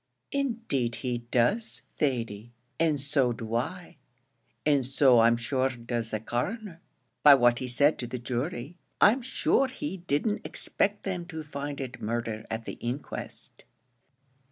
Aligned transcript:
"Indeed 0.31 0.95
he 1.05 1.19
does, 1.29 1.83
Thady, 1.97 2.53
and 2.79 2.99
so 2.99 3.33
do 3.33 3.53
I; 3.53 3.97
and 4.65 4.83
so 4.83 5.19
I'm 5.19 5.37
sure 5.37 5.69
does 5.69 6.09
the 6.09 6.19
Coroner, 6.19 6.81
by 7.21 7.35
what 7.35 7.59
he 7.59 7.67
said 7.67 7.99
to 7.99 8.07
the 8.07 8.17
jury. 8.17 8.79
I'm 8.99 9.21
sure 9.21 9.67
he 9.67 9.97
didn't 9.97 10.43
expect 10.43 11.03
them 11.03 11.27
to 11.27 11.43
find 11.43 11.79
it 11.79 12.01
murder 12.01 12.47
at 12.49 12.65
the 12.65 12.79
inquest." 12.81 13.63